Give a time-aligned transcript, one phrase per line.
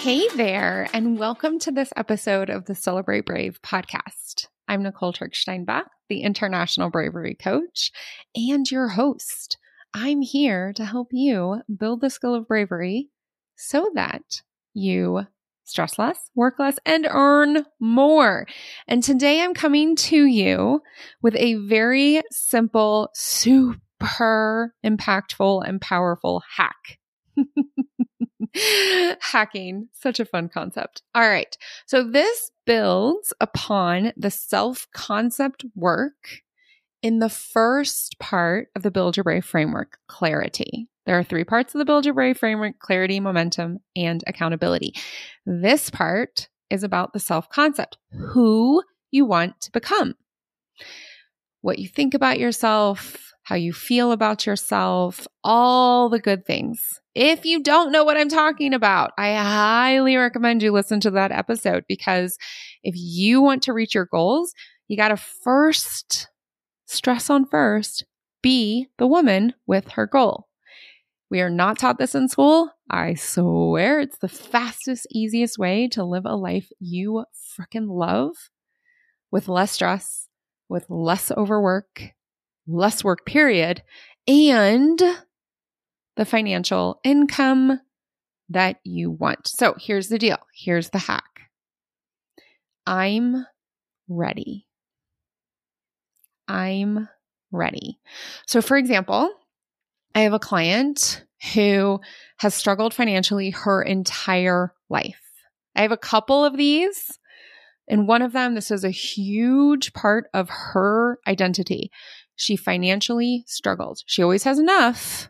[0.00, 4.46] Hey there, and welcome to this episode of the Celebrate Brave podcast.
[4.66, 7.92] I'm Nicole Trick Steinbach, the International Bravery Coach,
[8.34, 9.58] and your host.
[9.92, 13.10] I'm here to help you build the skill of bravery
[13.56, 14.40] so that
[14.72, 15.26] you
[15.64, 18.46] stress less, work less, and earn more.
[18.88, 20.80] And today I'm coming to you
[21.20, 26.98] with a very simple, super impactful, and powerful hack.
[29.20, 31.02] Hacking, such a fun concept.
[31.14, 31.56] All right.
[31.86, 36.42] So this builds upon the self concept work
[37.02, 40.88] in the first part of the Build Your Brave framework, clarity.
[41.06, 44.94] There are three parts of the Build Your Brave framework clarity, momentum, and accountability.
[45.46, 50.14] This part is about the self concept, who you want to become,
[51.62, 57.00] what you think about yourself, how you feel about yourself, all the good things.
[57.16, 61.32] If you don't know what I'm talking about, I highly recommend you listen to that
[61.32, 62.38] episode because
[62.84, 64.54] if you want to reach your goals,
[64.86, 66.28] you got to first
[66.86, 68.04] stress on first
[68.40, 70.46] be the woman with her goal.
[71.28, 72.70] We are not taught this in school.
[72.88, 77.24] I swear it's the fastest, easiest way to live a life you
[77.58, 78.30] freaking love
[79.32, 80.28] with less stress,
[80.68, 82.12] with less overwork,
[82.70, 83.82] less work period,
[84.26, 85.00] and
[86.16, 87.80] the financial income
[88.48, 89.46] that you want.
[89.46, 90.38] So here's the deal.
[90.54, 91.24] Here's the hack.
[92.86, 93.46] I'm
[94.08, 94.66] ready.
[96.48, 97.08] I'm
[97.52, 98.00] ready.
[98.46, 99.30] So, for example,
[100.14, 102.00] I have a client who
[102.38, 105.20] has struggled financially her entire life.
[105.76, 107.18] I have a couple of these.
[107.88, 111.90] And one of them, this is a huge part of her identity.
[112.40, 114.00] She financially struggled.
[114.06, 115.28] She always has enough,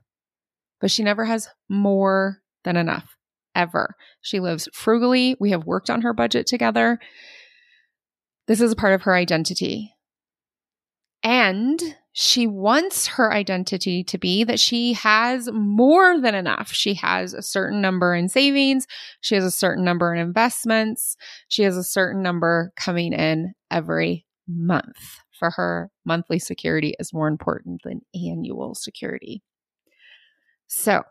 [0.80, 3.16] but she never has more than enough,
[3.52, 3.96] ever.
[4.20, 5.34] She lives frugally.
[5.40, 7.00] We have worked on her budget together.
[8.46, 9.92] This is a part of her identity.
[11.24, 16.70] And she wants her identity to be that she has more than enough.
[16.72, 18.86] She has a certain number in savings.
[19.20, 21.16] She has a certain number in investments.
[21.48, 27.26] She has a certain number coming in every month for her, monthly security is more
[27.26, 29.42] important than annual security.
[30.68, 31.02] So,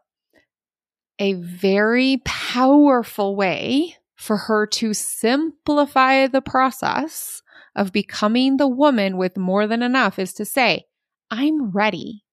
[1.19, 7.41] a very powerful way for her to simplify the process
[7.75, 10.85] of becoming the woman with more than enough is to say,
[11.29, 12.23] I'm ready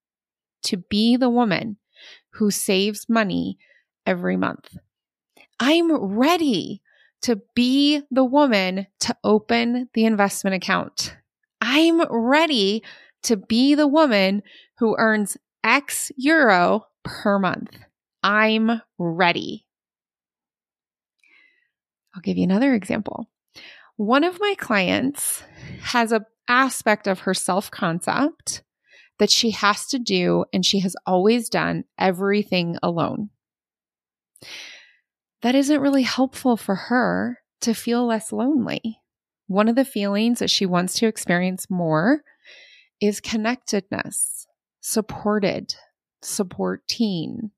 [0.64, 1.78] to be the woman
[2.34, 3.58] who saves money
[4.06, 4.76] every month.
[5.58, 6.82] I'm ready
[7.22, 11.16] to be the woman to open the investment account.
[11.76, 12.82] I'm ready
[13.25, 14.42] to be the woman
[14.78, 17.76] who earns X euro per month.
[18.22, 19.66] I'm ready.
[22.15, 23.28] I'll give you another example.
[23.97, 25.42] One of my clients
[25.82, 28.62] has a aspect of her self concept
[29.19, 33.28] that she has to do and she has always done everything alone.
[35.42, 39.00] That isn't really helpful for her to feel less lonely.
[39.46, 42.22] One of the feelings that she wants to experience more
[43.00, 44.46] is connectedness,
[44.80, 45.74] supported,
[46.22, 47.52] support team.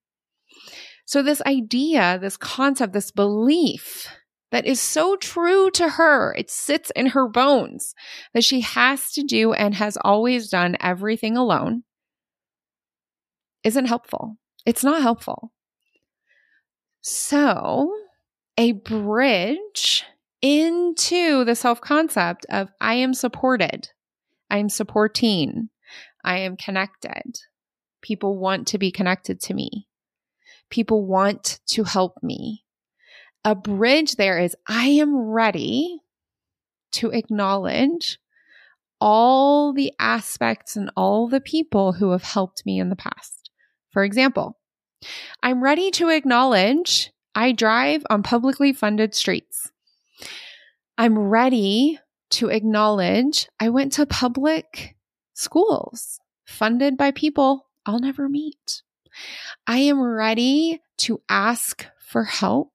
[1.05, 4.09] So, this idea, this concept, this belief
[4.51, 7.95] that is so true to her, it sits in her bones
[8.35, 11.85] that she has to do and has always done everything alone,
[13.65, 14.37] isn't helpful.
[14.67, 15.53] It's not helpful.
[17.01, 17.91] So,
[18.59, 20.05] a bridge
[20.43, 23.91] into the self concept of I am supported,
[24.51, 25.71] I am supporting,
[26.25, 27.41] I am connected.
[28.03, 29.89] People want to be connected to me.
[30.71, 32.65] People want to help me.
[33.45, 36.01] A bridge there is I am ready
[36.93, 38.19] to acknowledge
[39.01, 43.51] all the aspects and all the people who have helped me in the past.
[43.91, 44.59] For example,
[45.43, 49.71] I'm ready to acknowledge I drive on publicly funded streets.
[51.01, 52.01] I'm ready
[52.31, 54.97] to acknowledge I went to public
[55.33, 58.83] schools funded by people I'll never meet.
[59.65, 62.73] I am ready to ask for help.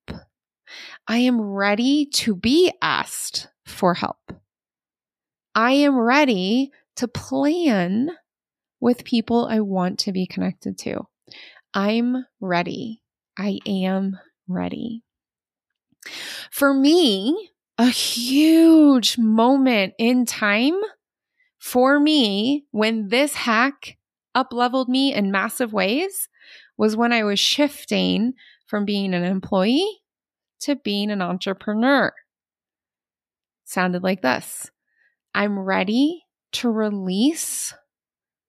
[1.06, 4.32] I am ready to be asked for help.
[5.54, 8.10] I am ready to plan
[8.80, 11.08] with people I want to be connected to.
[11.74, 13.02] I'm ready.
[13.38, 14.18] I am
[14.48, 15.04] ready.
[16.52, 20.80] For me, a huge moment in time
[21.58, 23.98] for me when this hack
[24.36, 26.30] up leveled me in massive ways
[26.78, 28.34] was when I was shifting
[28.68, 30.02] from being an employee
[30.62, 32.14] to being an entrepreneur?
[33.66, 34.70] Sounded like this
[35.34, 37.74] I'm ready to release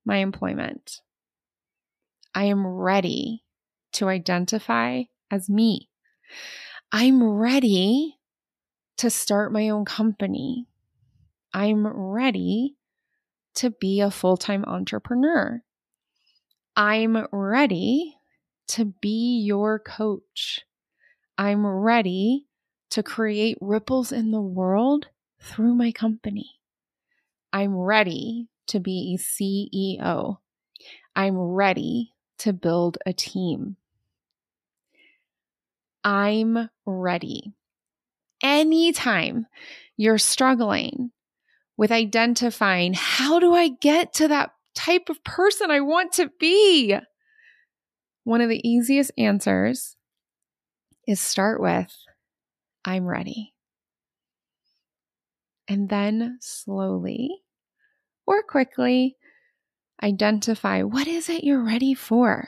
[0.05, 1.01] my employment.
[2.35, 3.45] I am ready
[3.93, 5.89] to identify as me.
[6.93, 8.19] I'm ready
[8.99, 10.67] to start my own company.
[11.53, 12.77] I'm ready
[13.57, 15.63] to be a full time entrepreneur.
[16.77, 18.17] I'm ready
[18.69, 20.63] to be your coach.
[21.39, 22.47] I'm ready
[22.91, 25.09] to create ripples in the world
[25.41, 26.61] through my company.
[27.53, 30.39] I'm ready to be a CEO.
[31.15, 33.77] I'm ready to build a team.
[36.03, 37.55] I'm ready.
[38.45, 39.47] Anytime
[39.97, 41.11] you're struggling
[41.79, 46.95] with identifying how do I get to that type of person I want to be?
[48.25, 49.97] One of the easiest answers
[51.09, 51.95] is start with,
[52.85, 53.55] I'm ready.
[55.67, 57.31] And then slowly
[58.27, 59.17] or quickly
[60.03, 62.47] identify what is it you're ready for?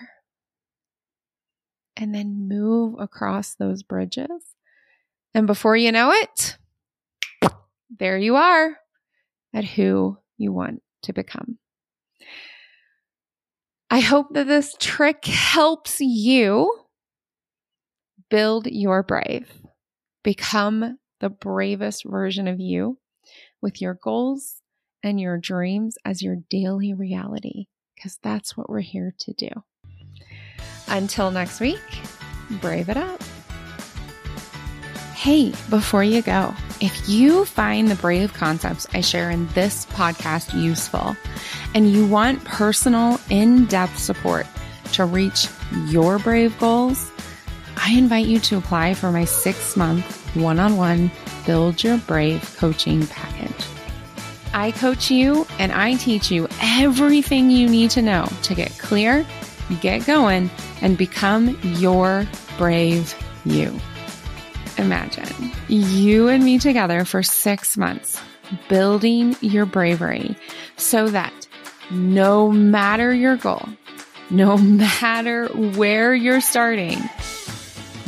[1.97, 4.29] And then move across those bridges.
[5.37, 6.57] And before you know it,
[7.91, 8.79] there you are
[9.53, 11.59] at who you want to become.
[13.91, 16.75] I hope that this trick helps you
[18.31, 19.53] build your brave.
[20.25, 22.97] Become the bravest version of you
[23.61, 24.63] with your goals
[25.03, 29.51] and your dreams as your daily reality, because that's what we're here to do.
[30.89, 31.83] Until next week,
[32.63, 33.21] brave it up.
[35.27, 40.55] Hey, before you go, if you find the brave concepts I share in this podcast
[40.55, 41.17] useful
[41.75, 44.47] and you want personal, in depth support
[44.93, 45.49] to reach
[45.87, 47.11] your brave goals,
[47.77, 50.07] I invite you to apply for my six month
[50.37, 51.11] one on one
[51.45, 53.67] Build Your Brave coaching package.
[54.55, 59.27] I coach you and I teach you everything you need to know to get clear,
[59.81, 60.49] get going,
[60.83, 63.13] and become your brave
[63.45, 63.77] you.
[64.79, 68.21] Imagine you and me together for six months,
[68.69, 70.37] building your bravery
[70.77, 71.33] so that
[71.91, 73.69] no matter your goal,
[74.31, 76.99] no matter where you're starting,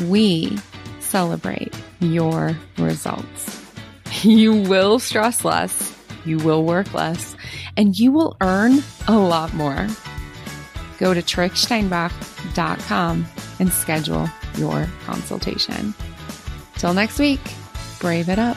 [0.07, 0.57] we
[1.01, 3.55] celebrate your results.
[4.23, 7.37] You will stress less, you will work less,
[7.77, 9.87] and you will earn a lot more.
[10.99, 13.27] Go to tricksteinbach.com
[13.61, 15.95] and schedule your consultation.
[16.79, 17.41] Till next week,
[18.01, 18.57] brave it up.